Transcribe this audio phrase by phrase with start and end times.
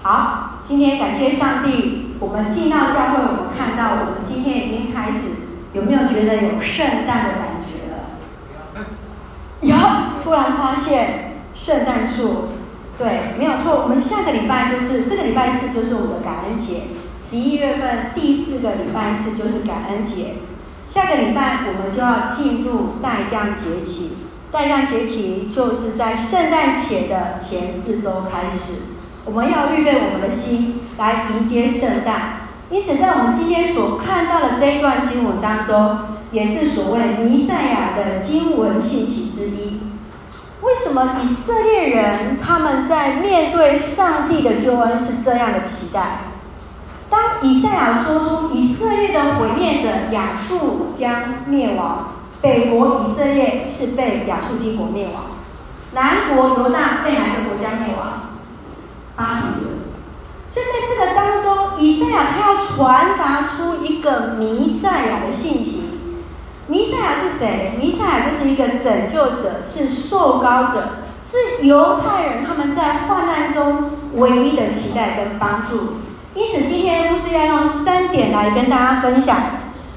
[0.00, 5.34] 好，今天感谢上帝，我们进到教会，我们看到我们今天已经开始，
[5.72, 8.86] 有没有觉得有圣诞的感觉了？
[9.60, 9.76] 有，
[10.22, 12.50] 突然发现圣诞树，
[12.96, 13.82] 对，没有错。
[13.82, 16.82] 我们下个礼拜就是这个礼拜四，就是我们的感恩节。
[17.20, 20.36] 十一月份第四个礼拜四就是感恩节。
[20.86, 24.18] 下个礼拜我们就要进入待降节期，
[24.52, 28.97] 待降节期就是在圣诞节的前四周开始。
[29.28, 35.98] 我们要预备我们的心来迎接圣诞，因此在我们今天所看到的这一段经文当中，
[36.32, 39.80] 也是所谓弥赛亚的经文信息之一。
[40.62, 46.20] 为什么以色列人他们在面对上帝的救恩是这样的期待？
[47.10, 55.24] 当以赛亚说出以色列的毁灭者亚述将灭亡，北国以色列是被亚述帝国灭亡，
[55.92, 58.27] 南国犹大被哪个国家灭亡？
[59.18, 59.74] 巴比伦，
[60.48, 65.98] 所以在这个当中，以赛亚他要传达出一个弥赛亚的信息。
[66.68, 67.76] 弥赛亚是谁？
[67.80, 75.94] 弥赛亚就是一个拯救者，是受膏者，是犹太人他们在患难中唯一的期待跟帮助。
[76.34, 79.36] 因此，今天牧师要用三点来跟大家分享。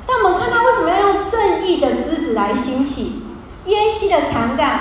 [0.07, 3.21] 但我们看到为什么要用正义的枝子来兴起，
[3.65, 4.79] 耶西的长干，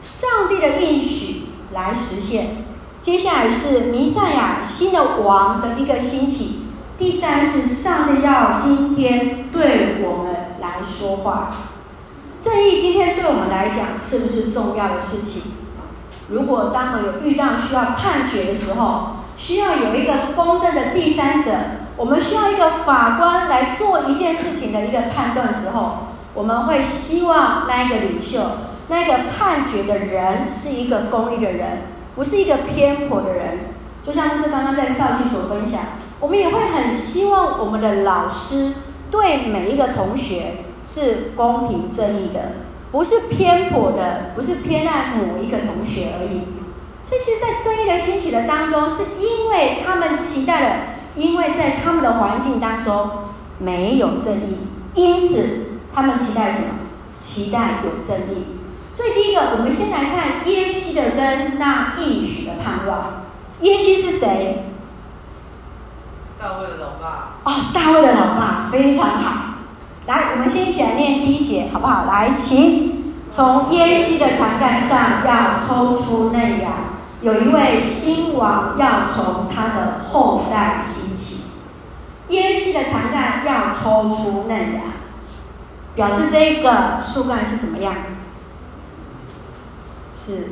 [0.00, 2.64] 上帝的应许来实现。
[3.02, 11.50] 接下来是弥赛亚新的王的一个兴起，第三是上帝要今天对我们来说话。
[12.40, 15.50] 正义今天对我们来讲是不是重要的事情？
[16.28, 21.50] 如果当我有遇到需要判决的时候，需要有一个公正的第三者，
[21.96, 28.38] 我们需要一个法官来做一件事情的一个判断的时候，我们会希望那一个领袖、
[28.86, 31.90] 那个判决的人是一个公义的人。
[32.14, 33.58] 不是一个偏颇的人，
[34.04, 35.80] 就像是刚刚在少熙所分享，
[36.20, 38.74] 我们也会很希望我们的老师
[39.10, 42.52] 对每一个同学是公平正义的，
[42.90, 46.42] 不是偏颇的，不是偏爱某一个同学而已。
[47.04, 50.76] 所以，其实，在正义的兴起的当中，是因为他们期待了，
[51.16, 53.10] 因为在他们的环境当中
[53.58, 54.58] 没有正义，
[54.94, 56.68] 因此他们期待什么？
[57.18, 58.61] 期待有正义。
[58.94, 63.22] 所以第一个，我们先来看耶西的跟那应许的盼望。
[63.60, 64.64] 耶西是谁？
[66.38, 67.38] 大卫的老爸。
[67.44, 69.54] 哦，大卫的老爸，非常好。
[70.06, 72.04] 来，我们先一起来念第一节，好不好？
[72.04, 76.70] 来，请从耶西的长干上要抽出嫩芽，
[77.22, 81.44] 有一位新王要从他的后代兴起。
[82.28, 84.80] 耶西的长干要抽出嫩芽，
[85.94, 87.94] 表示这个树干是怎么样？
[90.24, 90.46] 是，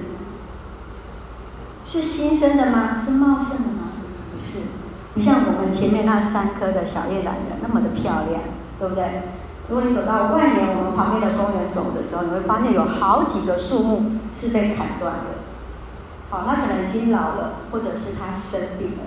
[1.85, 2.91] 是新生的吗？
[2.93, 3.93] 是茂盛的吗？
[4.35, 4.63] 不是，
[5.15, 8.43] 不像我们前面那三棵的小叶榄仁那么的漂亮，
[8.81, 9.23] 对不对？
[9.69, 15.39] 如果你走到外面我们旁边的公园走的时候，你会发现有好几个树木是被砍断的。
[16.31, 19.05] 好，它可能已经老了，或者是它生病了。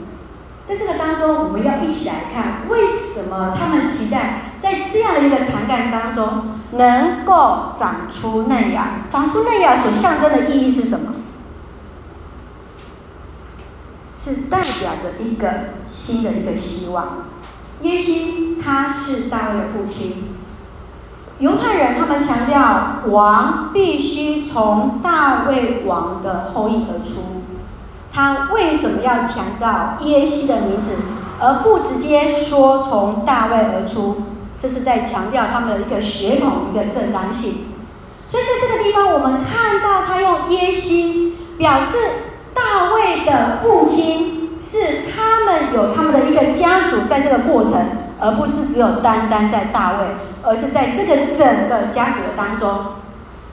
[0.64, 9.06] 在这个当中，我们要一起来看，为什么他们期待在这样的一个长干当中，能够长出嫩芽？
[9.08, 11.14] 长出嫩芽所象征的意义是什么？
[14.16, 15.50] 是代表着一个
[15.86, 17.26] 新的一个希望。
[17.82, 20.30] 耶西他是大卫的父亲，
[21.40, 27.44] 犹太人他们强调王必须从大卫王的后裔而出。
[28.14, 30.96] 他为什么要强调耶西的名字，
[31.42, 34.22] 而不直接说从大卫而出？
[34.64, 37.66] 这是在强调他们的一个血统一个正当性。
[38.30, 41.98] 所以在这个地方，我们看到他用耶西表示
[42.54, 47.86] 大卫的父亲是他们有他们的一个家族在这个过程，
[48.22, 50.08] 而不是只有单单在大卫，
[50.42, 52.70] 而是在这个整个家族的当中。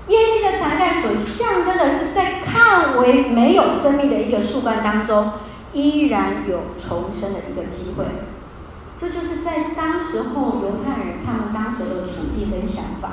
[0.07, 5.33] 耶西的才干所象征的是，在看为没有生命的一个树干当中，
[5.73, 8.05] 依然有重生的一个机会。
[9.01, 13.09] 这就是在当时候犹太人他们当时的处境跟想法，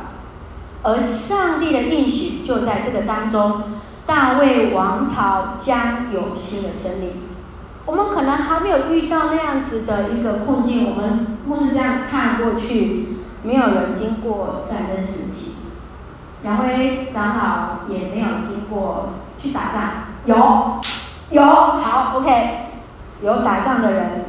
[0.84, 3.64] 而上帝的应许就在这个当中，
[4.06, 7.12] 大卫王朝将有新的生命。
[7.86, 15.54] 我们可能还没有遇到那样子的一个困境，我们牧师这样看过去，没有人经过战争时期。
[16.44, 19.84] 两位长老也没有经过去打仗，
[20.26, 20.82] 有，
[21.30, 22.68] 有，好，OK，
[23.22, 24.26] 有打仗的人，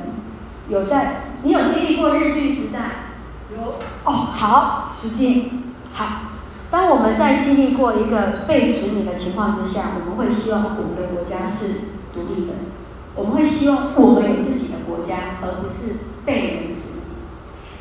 [0.68, 2.78] 有在，你有经历过日据时代？
[3.56, 3.74] 有，
[4.04, 5.52] 哦，好，实际，
[5.92, 6.22] 好。
[6.70, 11.80] 当我们在经历过一个被殖民的情况之下，我们会希望我们的国家是
[12.12, 12.52] 独立的，
[13.14, 15.94] 我们会希望我们有自己的国家，而不是
[16.26, 17.02] 被人殖民。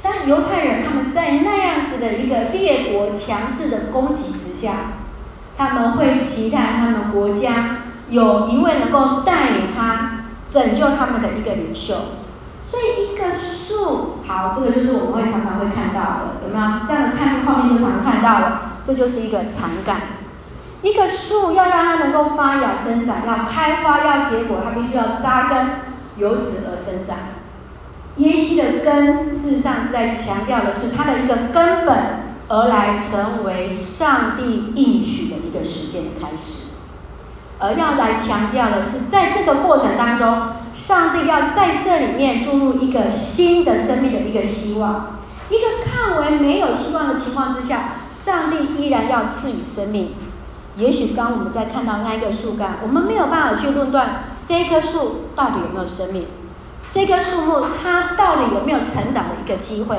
[0.02, 4.94] 但犹太人他们在那样子的一个列国强势的攻击之下，
[5.58, 7.80] 他们会期待他们国家
[8.10, 11.96] 有一位能够带领他拯救他们的一个领袖。
[12.70, 16.86] 所以一个树，好，这个就是我们会常常会看到的，有没有？
[16.86, 20.02] 这样的看画面就常看到了，这就是一个才干。
[20.82, 25.66] 一个树要让它能够发芽生长，要开花要结果，它必须要扎根，
[26.18, 27.16] 由此而生长。
[28.18, 31.98] 耶西的根，事实上是在强调的是它的一个根本，
[32.50, 36.74] 而来成为上帝应许的一个实践的开始。
[37.60, 45.18] 而要来强调的是，在这个过程当中，上帝要在这里面注入一个新的生命的一个希望。
[45.50, 50.14] 一个看为没有希望的情况之下，上帝依然要赐予生命。
[50.76, 56.28] 也许刚我们在看到那一个树干，我们没有办法去论断这一棵树到底有没有生命，
[56.88, 59.98] 这棵树木它到底有没有成长的一个机会。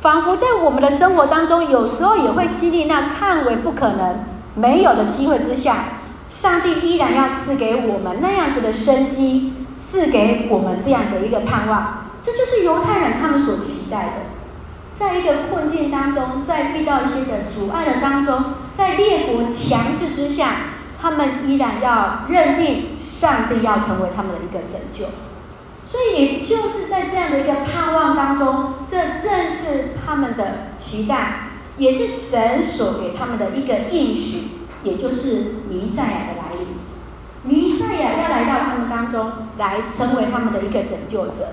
[0.00, 4.24] 仿佛在我们的生活当中，有时候也会经历那看为不可能、
[4.54, 5.84] 没有的机会之下。
[6.30, 12.08] 上帝依然要赐给我们那样子的生机，赐给我们这样的一个盼望。
[12.20, 14.12] 这就是犹太人他们所期待的，
[14.92, 20.56] 在一个困境当中，在遇到一些的阻碍的当中，在列国强势之下，
[21.00, 25.04] 他们依然要认定上帝要成为他们的一个拯救。
[25.86, 34.58] 所以，也就是在这样的一个盼望当中，这正是他们的期待，也是神所给他们的一个应许。
[34.84, 36.68] 也就是弥赛亚的来临，
[37.42, 41.50] 弥赛亚要来到他们当中，来成为他们的一个拯救者。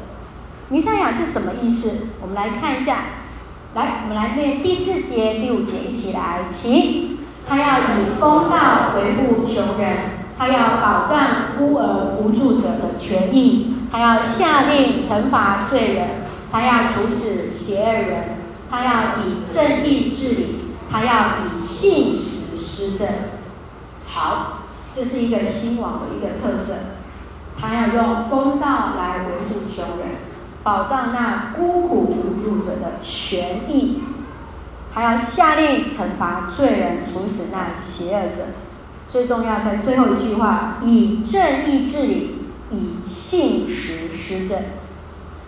[0.69, 2.07] 弥赛亚是什么意思？
[2.19, 2.97] 我们来看一下。
[3.75, 7.19] 来，我们来念第四节、第五节，一起来，请。
[7.47, 9.97] 他要以公道维护穷人，
[10.35, 16.07] 他要保障孤儿无助者的权益，他要下令惩罚罪人，
[16.51, 18.23] 他要处死邪恶人，
[18.71, 21.13] 他要以正义治理，他要
[21.45, 22.43] 以信实。
[22.57, 23.07] 施政
[24.05, 24.63] 好，
[24.93, 26.73] 这是一个新王的一个特色。
[27.59, 30.07] 他要用公道来维护穷人，
[30.63, 34.03] 保障那孤苦无助者的权益。
[34.93, 38.43] 他要下令惩罚罪人，处死那邪恶者。
[39.07, 44.57] 最重要在最后一句话：以正义治理，以信实施政。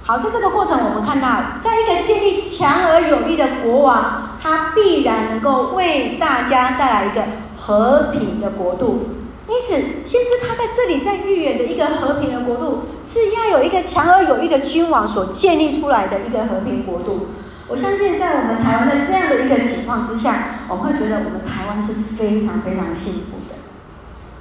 [0.04, 7.24] 好，在这个过程，我们看到，在一个建立强而有力的国王，他必然能够为大家带来一个
[7.58, 9.17] 和平的国度。
[9.50, 9.74] 因此，
[10.04, 17.28] 先知他在这里在预言的一个和平的国度，是要有一个强而有力的君王所建立出来的一个和平国度。
[17.70, 23.56] 我相信，在我们台湾的这样的一个情况之下，我们会觉得我们台湾是非常非常幸福的。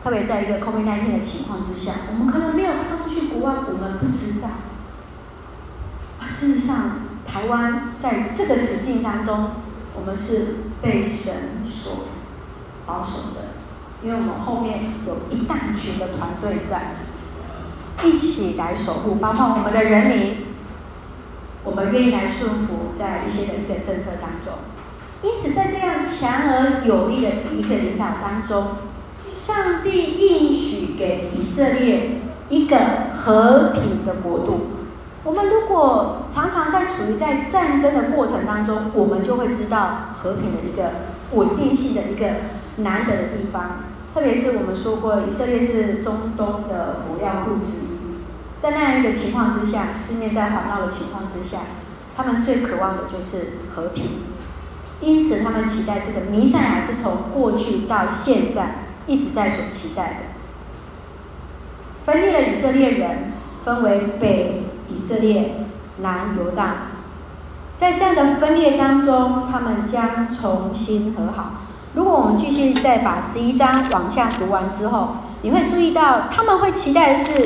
[0.03, 4.49] 特别在一个 COVID-19 的情况之下，我们可能没有踏出去国外，我们不知道。
[6.29, 6.77] 事实上，
[7.27, 9.51] 台湾在这个处境当中，
[9.95, 12.07] 我们是被神所
[12.85, 13.56] 保守的，
[14.03, 16.97] 因为我们后面有一大群的团队在
[18.05, 20.37] 一起来守护，包括我们的人民，
[21.65, 24.53] 我们愿意来顺服在一些的一个政策当中。
[25.23, 28.77] 因此，在这样强而有力的一个领导当中，
[29.27, 32.21] 上帝应许给以色列
[32.51, 32.79] 一个
[33.17, 34.67] 和平的国度。
[35.25, 40.93] 我们如果常常在处于在战争的过程当中，我们就会知道和平的一个
[41.33, 42.27] 稳定性的一个
[42.77, 43.81] 难得的地方。
[44.17, 47.89] 特别是我们说过，以色列是中东的火药库之一，
[48.59, 51.59] 在那样一个情况之下，四面在环绕的情况之下，
[52.17, 54.23] 他们最渴望的就是和平。
[55.03, 60.17] 因此，他们期待这个弥赛亚是从过去到现在一直在所期待的。
[62.07, 63.35] 分裂了以色列人，
[63.67, 64.63] 分为北。
[64.89, 65.67] 以色列、
[65.99, 66.93] 南犹大，
[67.77, 71.66] 在这样的分裂当中，他们将重新和好。
[71.97, 77.41] 如果我们继续再把十一章往下读完之后，你会注意到，他们会期待是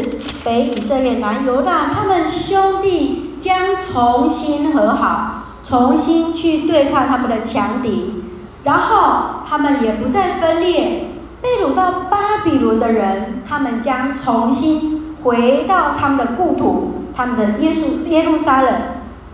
[0.44, 8.24] 北以色列、南犹大，他们兄弟将重新和好，重新去对抗他们的强敌，
[8.64, 11.06] 然后他们也不再分裂。
[11.40, 16.94] 被掳到巴比伦的人，他们将重新回到他们的故土。
[17.14, 18.74] 他们的耶稣耶路撒冷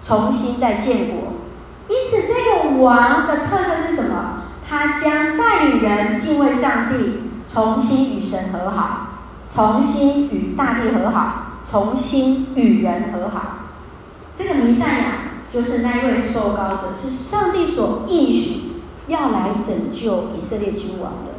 [0.02, 1.32] 重新再建国，
[1.88, 2.35] 因此这
[2.68, 4.36] 个王的特色是什么？
[4.68, 9.08] 他将带领人敬畏上帝，重新与神和好，
[9.49, 13.58] 重新与大地和好，重新与人和好。
[14.35, 15.04] 这个弥赛亚
[15.52, 18.73] 就是那一位受膏者，是上帝所应许
[19.06, 21.32] 要来拯救以色列君王的。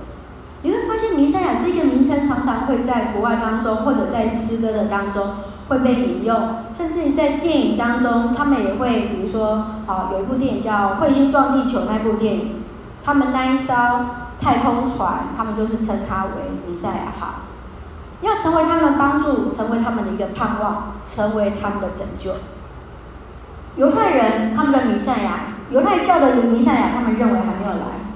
[0.63, 5.35] 你会发现弥赛亚这个名称常常会在国外当中，或者在诗歌的当中
[5.67, 12.63] 会被引用，甚至于在电影当中，他们也会，比如说，啊，有一部电影叫《彗星撞地球》那部电影，
[13.07, 13.73] 他们那一艘
[14.37, 17.35] 太空船，他们就是称它为弥赛亚号，
[18.19, 22.31] 要成为他们的帮助，成为他们的一个盼望，成为他们的拯救。
[23.77, 28.11] 犹太人他们的弥赛亚，犹太教的弥赛亚，他们认为还没有来。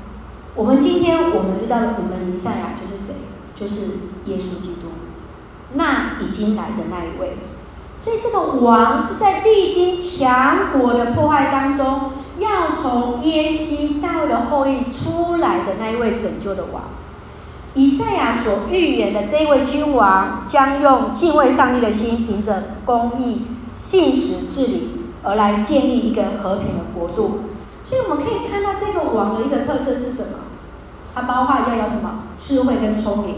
[0.55, 3.13] 我们今天我们知道的，我们的弥赛亚就是谁？
[3.55, 3.91] 就是
[4.25, 4.89] 耶稣基督，
[5.75, 7.37] 那已经来的那一位。
[7.95, 16.83] 所以这个王是在历经强国的破坏当中，要从耶西大卫的后裔出来的那一位拯救的王。
[17.73, 24.89] 以赛亚所预言的这一位君王，将用敬畏上帝的心，凭着公义、信实治理，
[25.23, 27.43] 而来建立一个和平的国度。
[27.85, 30.39] 所以我们可以看到这个王的一个特色是什么？
[31.13, 32.23] 它包括要有什么？
[32.37, 33.35] 智慧跟聪明，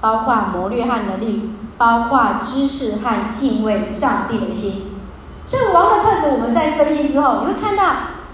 [0.00, 4.90] 包括谋略和能力，包括知识和敬畏上帝的心。
[5.46, 7.84] 所以王的特质，我们在分析之后，你会看到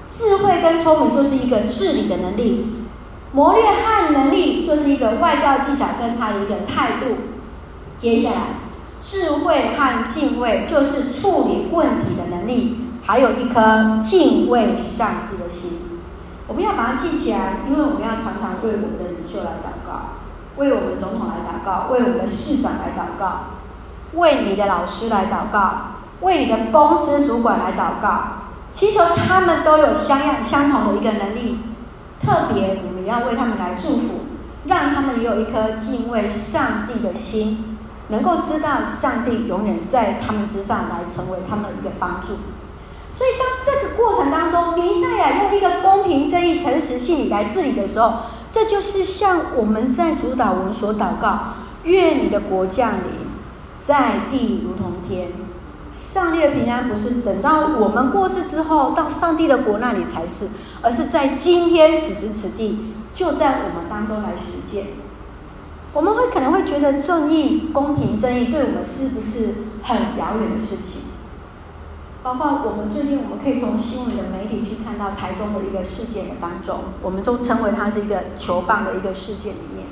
[0.09, 2.87] 智慧跟聪明就是一个治理的能力，
[3.33, 7.17] 谋略和能力就是一个外交技巧跟他的一个态度。
[7.97, 8.37] 接下来，
[9.03, 12.87] 智慧和敬畏就是处理问题的能力。
[13.05, 16.00] 还有一颗敬畏上帝的心，
[16.47, 20.19] 我们要把它记起来，因为我们要常常为我们的领袖来祷告，
[20.57, 23.45] 为我们的总统来祷告，为我们的市长来祷告，
[24.12, 31.59] 为你的老师来祷告，为你的公司主管来祷告，祈求他们都有相样相同的一个能力，
[32.21, 34.21] 特别我们要为他们来祝福，
[34.67, 42.35] 让他们也有一颗敬畏上帝的心，能够知道上帝永远在他们之上，来成为他们一个帮助。
[43.11, 48.13] 所以，当这个过程当中，弥赛亚用一个公平、正义、诚实、信理来治理的时候，
[48.53, 53.03] 这就是像我们在主祷文所祷告：愿你的国降临，
[53.81, 55.48] 在地如同天。
[55.99, 60.49] 上帝的平安不是等到我们过世之后到上帝的国那里才是，
[60.81, 64.87] 而是在今天此时此地，就在我们当中来实践。
[65.93, 71.02] 我们会可能会觉得正义、公平、正义对我们是不是很遥远的事情？
[72.23, 79.88] 包括我们最近，我们可以从新闻的媒体去看到台中的一个事件的当中，我们都称为它是一个球棒的一个事件里面，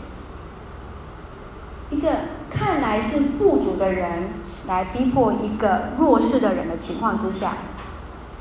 [1.90, 2.08] 一个
[2.48, 4.28] 看来是富足的人
[4.66, 7.52] 来逼迫一个弱势的人的情况之下，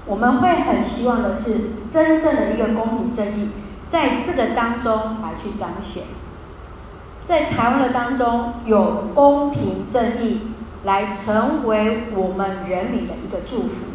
[0.06, 3.50] 我们会很希望的是真正的一个公平正义
[3.88, 6.04] 在这个当中来去彰显，
[7.26, 10.52] 在台湾的当中有公平正义。
[10.86, 13.88] 来成为我们人民的一个祝福。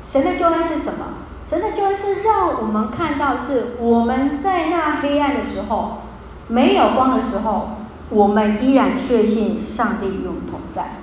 [0.00, 1.04] 神的救恩是什么？
[1.42, 6.02] 神的救恩是让我们看到，是我们在那黑暗的时候，
[6.46, 7.70] 没有光的时候，
[8.08, 10.99] 我们依然确信上帝与我们同在。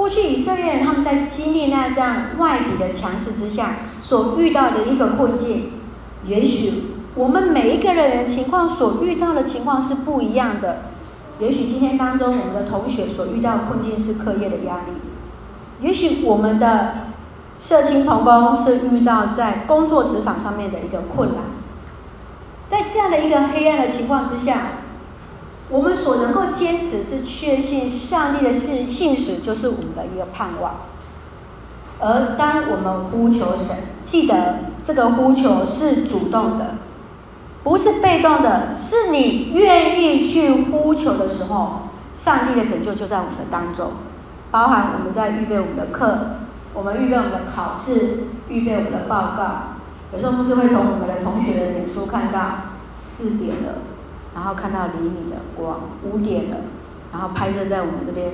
[0.00, 5.72] 过去以色列人他们在经历那这样外敌的强势之下，所遇到的一个困境，
[6.24, 10.84] 也许我们每一个人情况所遇到的情况是不一样的。
[11.38, 14.94] 也许今天当中，我们的同学所遇到的困境是课业的压力；
[15.82, 16.94] 也许我们的
[17.58, 21.40] 社青同工是遇到在工作职场上面的一个困难。
[22.66, 24.62] 在这样的一个黑暗的情况之下，
[25.70, 30.74] 我们所能够坚持是确信上帝的信信实，就是我们的一个盼望。
[32.00, 36.74] 而当我们呼求神，记得这个呼求是主动的。
[37.62, 43.92] 不是被动的，是你愿意去呼求的时候，上帝的拯救就在我们的当中。
[44.50, 46.36] 包含我们在预备我们的课，
[46.72, 49.76] 我们预备我们的考试，预备我们的报告。
[50.12, 52.40] 有时候不是会从我们的同学的脸书看到
[52.94, 53.74] 四点了，
[54.40, 56.56] 然后看到黎明的光，五点了，
[57.12, 58.32] 然后拍摄在我们这边，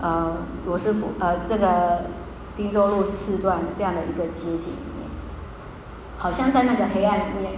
[0.00, 2.02] 呃，罗斯福，呃，这个
[2.56, 5.10] 汀州路四段这样的一个街景里面，
[6.18, 7.54] 好像在那个黑暗里面。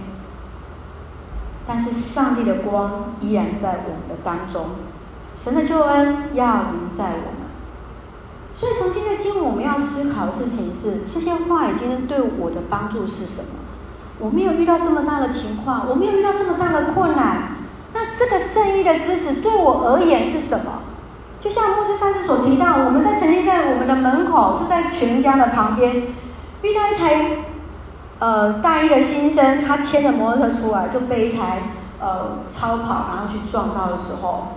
[1.67, 4.69] 但是上帝的光依然在我们的当中，
[5.37, 7.43] 神的救恩要临在我们。
[8.55, 13.59] 所以从今天经文，我们要思考的事情是：这些话语今天对我的帮助是什么？
[14.17, 17.62] 我没有遇到这么大的情况，我没有遇到这么大的困难。
[17.93, 20.81] 那这个正义的枝子对我而言是什么？
[21.39, 25.95] 就像牧师上次所提到，我们在曾经在我们的门口，就在全家的旁边，
[26.61, 27.37] 遇到一台。
[28.19, 31.63] 呃，大一的新生，他牵着摩托车出来，就被一台
[31.99, 34.53] 呃超跑，然后去撞到的时候，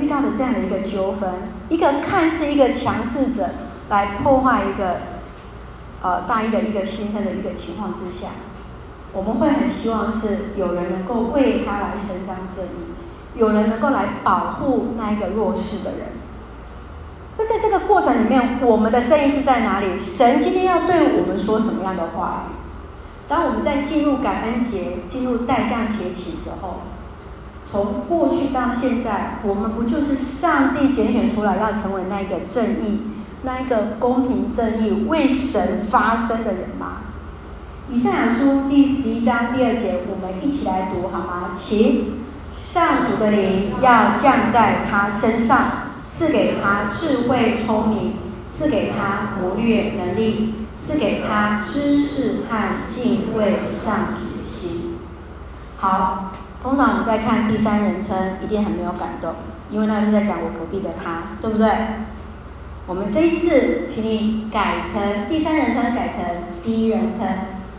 [0.00, 1.28] 遇到的这样的一个纠纷，
[1.68, 3.50] 一个看似一个强势者
[3.90, 5.00] 来破坏一个
[6.00, 8.28] 呃大一的一个新生的一个情况之下，
[9.12, 12.94] 我们会很希望是有人能够为他来伸张正义，
[13.34, 16.08] 有人能够来保护那一个弱势的人。
[17.36, 19.98] 那在这个过程里面，我们的正义是在哪里？
[19.98, 22.54] 神今天要对我们说什么样的话语？
[23.28, 26.80] 当我们在进入感恩节、进入待降节期时候，
[27.64, 33.02] 从过去到现在，我们不就是上帝拣选出来要成为那一个正义、
[33.42, 37.02] 那一个公平正义、为神发声的人吗？
[37.90, 41.52] 以赛亚书第十一章第二节，我们一起来读好吗？
[41.56, 45.88] 请，上主的灵要降在他身上。
[46.10, 48.14] 赐给他智慧聪明，
[48.46, 54.96] 赐给他谋略能力，赐给他知识和敬畏上主的心。
[55.76, 59.34] 好，通常我们在看第三人称，一定很没有感动，
[59.70, 61.70] 因为那是在讲我隔壁的他，对不对？
[62.86, 66.24] 我们这一次，请你改成第三人称，改成
[66.64, 67.28] 第一人称，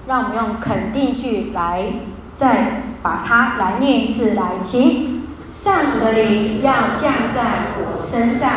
[0.09, 1.85] 让我们用肯定句来，
[2.33, 5.21] 再把它来念一次，来，请。
[5.51, 8.51] 上主的灵要降在我身上，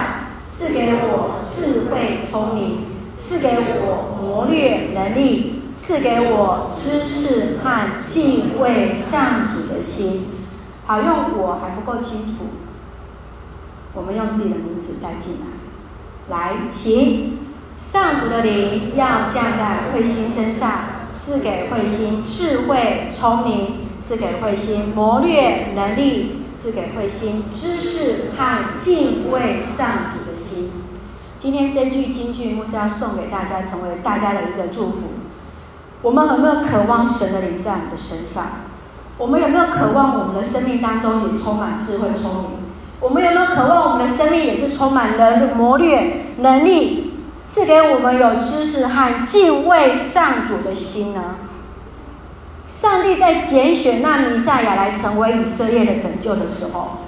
[0.49, 3.51] 赐给我智慧聪明，赐给
[3.83, 10.29] 我谋略能力，赐给我知识和敬畏上主的心。
[10.87, 12.47] 好，用我还不够清楚，
[13.93, 16.35] 我们用自己的名字带进来。
[16.35, 17.41] 来，请
[17.77, 20.71] 上主的灵要降在慧心身上，
[21.17, 26.39] 赐给慧心智慧聪明，赐给慧心谋略能力。
[26.55, 30.71] 赐给慧心知识和敬畏上主的心。
[31.39, 34.99] 今天这句金句，牧师要送给大家，成为大家的一个祝福。
[36.03, 38.45] 我们有没有渴望神的灵在我们的身上？
[39.17, 42.51] 我们有没有渴望我们的生命当中也充满智慧聪明？
[43.01, 47.12] 我们有没有渴望我们的生命也是充满了谋略能力？
[47.45, 51.37] 赐给我们有知识和敬畏上主的心呢？
[52.65, 56.99] 上帝在拣选那弥赛亚来成为以色列的拯救的时候，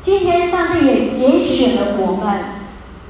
[0.00, 2.40] 今天上帝也拣选了我们，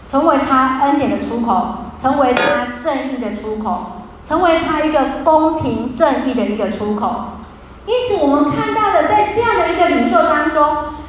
[0.07, 7.25] 成为他恩典的出口，成为他正义的出口，成为他一个公平正义的一个出口。
[7.85, 10.65] 因此，我们看到的，在这样的一个领袖当中，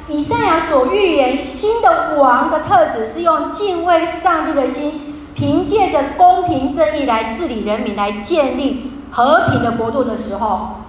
[0.08, 5.11] 以赛亚所预言新的王的特质是用敬畏上帝的心，
[5.42, 10.84] 凭借着公平正义来治理人民，来建立和平的国度的时候。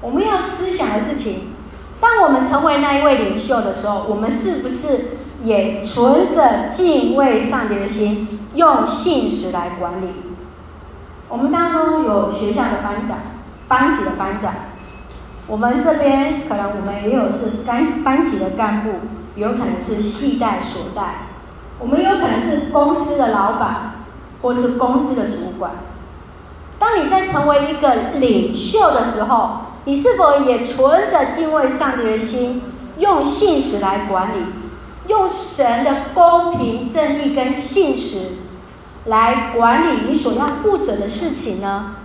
[0.00, 1.52] 我们要思想的事情，
[2.00, 10.06] 当我们成为那一位领袖的时候，我们是不是也存着敬畏上帝的心，用信实来管理？
[11.28, 13.18] 我们当中有学校的班长、
[13.68, 14.54] 班级的班长，
[15.46, 19.00] 我们这边可能我们也有是班班级的干部，
[19.36, 21.31] 有可能是系带所带，
[21.82, 24.04] 我们有可能是公司的老板，
[24.40, 25.72] 或是公司的主管。
[26.78, 32.62] 当你在成为一个领袖的时候，你是否也存着敬畏上帝的心，
[32.98, 34.44] 用信实来管理，
[35.08, 38.28] 用神的公平正义跟信实
[39.06, 41.96] 来管理你所要负责的事情呢？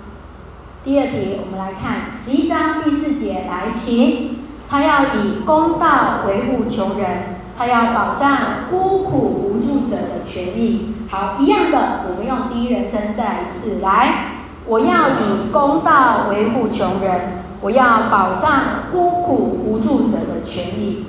[0.83, 10.93] 第二题，我们来看十一章第四节，来，请他要以公道维护穷人，他要保障孤苦无助者的权益。
[11.09, 17.43] 好，一样的，我们用第一人称再来一次，来，我要以公道维护穷人。
[17.59, 21.07] 我要保障孤苦无助者的权利。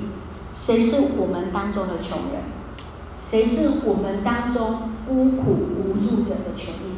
[0.51, 2.41] 谁是我们当中的穷人？
[3.21, 6.97] 谁是我们当中孤苦无助者的权利？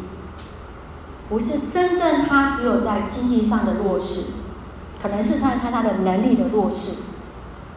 [1.27, 4.27] 不是真正他只有在经济上的弱势，
[5.01, 7.10] 可能是他他他的能力的弱势，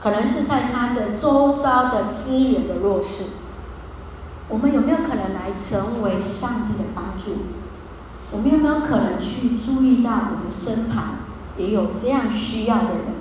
[0.04, 3.24] 可能是在他的周遭的资源的弱势。
[4.50, 7.46] 我们有没有可能来成为上帝的帮助？
[8.30, 11.14] 我们有没有可能去注意到我们身旁？
[11.56, 13.14] 也有这样需要的人，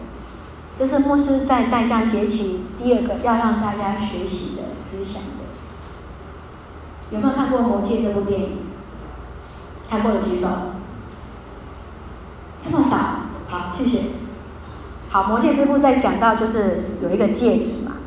[0.75, 5.29] 这是牧师在代价节期第二个要让大家学习的思想的。
[7.11, 8.57] 有没有看过《魔戒》这部电影？
[9.89, 10.47] 看过的举手。
[12.59, 12.97] 这么少，
[13.47, 14.22] 好，谢谢。
[15.13, 17.97] 好，《魔戒》之父在讲到就是有一个戒指嘛。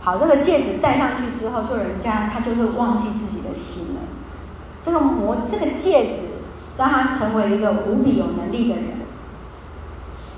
[0.00, 4.00] 好，这个戒指戴上去之后，就人家他就会忘记自己的心了。
[4.80, 6.28] 这个魔这个戒指
[6.78, 8.84] 让他成为一个无比有能力的人。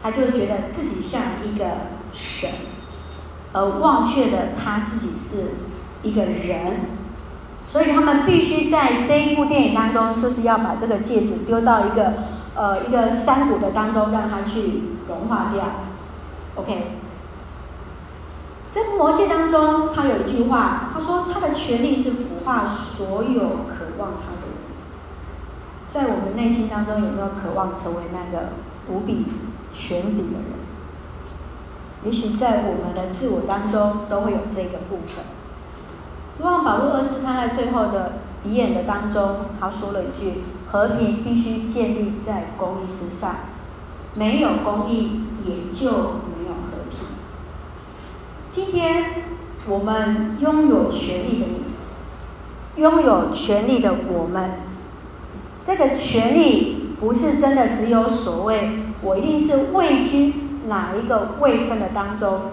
[0.02, 1.64] 他就觉得自己像一个
[2.12, 2.50] 神，
[3.52, 5.52] 而忘却了他自己是
[6.02, 6.88] 一个人，
[7.68, 12.14] 所以他们必须在这一部电影当中，就是要把这个戒指丢到一个
[12.56, 15.64] 呃一个山谷的当中，让他去融化掉。
[16.56, 16.92] OK，
[18.70, 24.54] 这部魔戒当中，他有一句话，他说他的权力是腐化所有渴望他的人。
[25.88, 28.48] 在我们内心当中，有没有渴望成为那个
[28.88, 29.26] 无比
[29.72, 30.58] 权柄的人，
[32.04, 35.24] 也许在我们的自我当中都会有这个部分。
[36.38, 43.34] 若望保禄二世他在最后的遗言的当中，他说了一句：“和平必须建立在公义之上，
[44.14, 47.00] 没有公义也就没有和平。”
[48.50, 49.24] 今天
[49.66, 54.50] 我们拥有权利的你，拥有权利的我们，
[55.60, 58.70] 这个权利不是真的只有所谓
[59.02, 60.34] 我一定是位居
[60.66, 62.52] 哪一个位分的当中，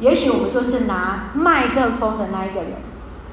[0.00, 2.72] 也许我们就是拿麦克风的那一个人。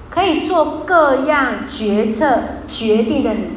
[0.09, 3.47] 可以做各样决策决定的你，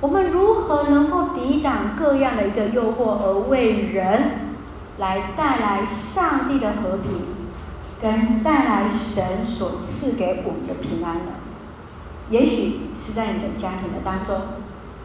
[0.00, 4.20] 我们如何能够抵挡各样的一个诱惑，而为人
[4.98, 7.20] 来带来上帝的和平，
[8.00, 11.32] 跟带来神所赐给我们的平安呢？
[12.30, 14.36] 也许是在你的家庭的当中，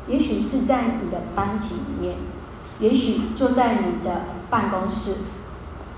[0.08, 2.16] 也许是在你的班级里面，
[2.80, 5.24] 也许坐在你的办公室。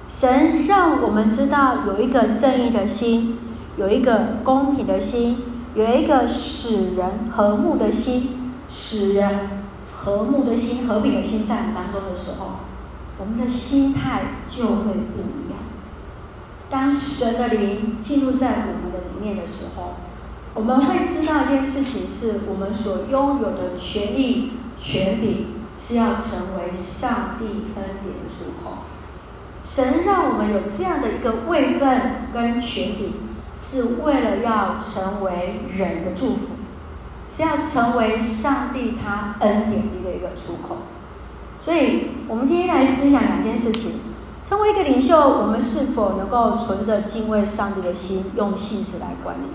[0.08, 3.40] 神让我们知道有一个正义的心。
[3.78, 5.38] 有一个公平的心，
[5.74, 8.35] 有一个使人和睦的心，
[8.70, 12.60] 使人和睦的心、和平的心在当中的时候，
[13.18, 15.60] 我们的心态就会不一样。
[16.70, 19.96] 当神的灵进入在我们的里面的时候，
[20.54, 25.48] 我们会知道一件事情：是我们所拥有的权利、权柄，
[25.80, 28.78] 是要成为上帝恩典的出口。
[29.64, 33.14] 神让我们有这样的一个位分跟权柄。
[33.58, 36.55] 是为了要成为人的祝福，
[37.36, 40.78] 是要成为上帝他恩典的一个出口。
[41.60, 44.00] 所以，我们今天来思想两件事情：
[44.46, 49.48] 成为一个领袖，我们是否能够存着敬畏上帝的心，用信实来管理？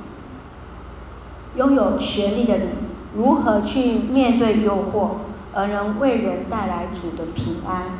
[1.56, 2.68] 拥有权力的你，
[3.16, 5.12] 如何去面对诱惑，
[5.54, 7.98] 而能为人带来主的平安，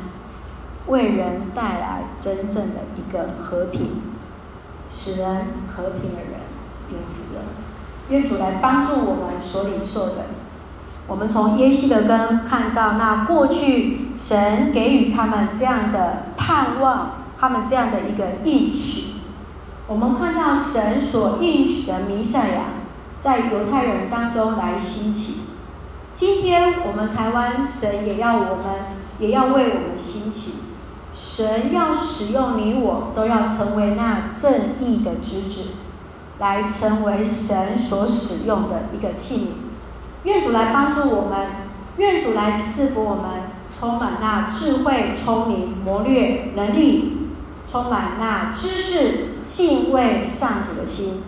[0.85, 3.99] 为人带来真正的一个和平？
[4.91, 6.41] 使人和平的人
[6.91, 7.41] 有福了。
[8.11, 10.25] 愿主来帮助我们所领受的。
[11.07, 19.15] 我们从耶西的根看到，那过去神给予他们这样的盼望，他们这样的一个应许。
[19.87, 22.61] 我们看到神所应许的弥赛亚，
[23.19, 25.41] 在犹太人当中来兴起。
[26.13, 28.65] 今天我们台湾，神也要我们，
[29.19, 30.59] 也要为我们兴起。
[31.13, 35.69] 神要使用你我，都要成为那正义的子子，
[36.41, 39.47] 来成为神所使用的一个器皿。
[40.23, 41.47] 愿主来帮助我们，
[41.95, 43.43] 愿主来赐福我们，
[43.79, 47.29] 充满那智慧、聪明、谋略、能力，
[47.71, 51.23] 充满那知识、敬畏上主的心，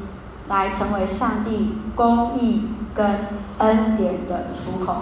[0.50, 3.28] 来成为上帝公义跟
[3.60, 4.96] 恩典的出口。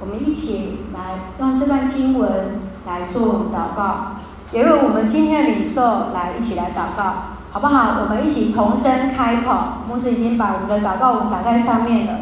[0.00, 2.74] 我们一起来用这段经文。
[2.86, 4.16] 来做祷告，
[4.52, 8.00] 也为我们今天的领受来一起来祷告，好不好？
[8.02, 9.52] 我们一起同声开口。
[9.88, 12.18] 牧师已经把我们的祷告文打在上面了。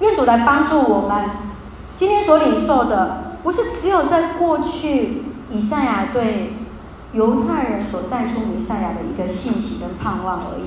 [0.00, 1.30] 愿主来帮助我们，
[1.94, 6.52] 今天所领受的，不是只有在过去以赛亚对
[7.12, 10.64] 犹太人所带出弥赛亚的一个信息跟盼望而已。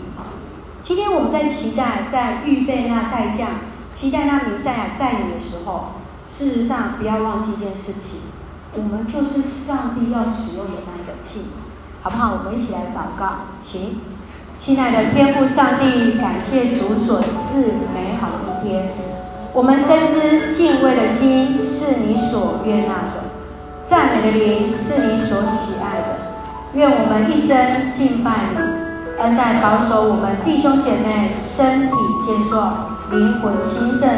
[0.82, 3.46] 今天我们在期待，在预备那代价，
[3.94, 5.90] 期待那弥赛亚在你的时候，
[6.28, 8.22] 事实上不要忘记一件事情。
[8.74, 11.59] 我们就是上帝要使用的那一个器皿，
[12.02, 12.32] 好不好？
[12.32, 13.92] 我们一起来祷告，请，
[14.56, 18.90] 亲爱的天父上帝，感谢主所赐美好的一天。
[19.54, 23.24] 我们深知敬畏的心是你所悦纳的，
[23.84, 26.18] 赞美的灵是你所喜爱的。
[26.74, 34.10] 愿我们一生敬拜你，恩待保守我们弟兄姐妹身体健壮，灵魂兴盛，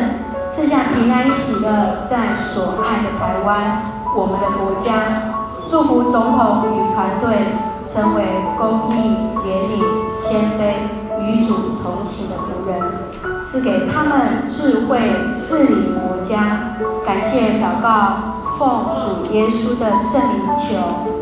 [0.51, 3.81] 赐下平安喜乐，在所爱的台湾。
[4.15, 5.33] 我们的国家，
[5.65, 7.37] 祝福总统与团队
[7.83, 8.23] 成为
[8.57, 9.15] 公义、
[9.45, 9.83] 怜悯、
[10.15, 10.61] 谦卑、
[11.21, 14.99] 与主同行的仆人，赐给他们智慧
[15.39, 16.77] 治理国家。
[17.03, 21.20] 感谢祷告，奉主耶稣的圣名求，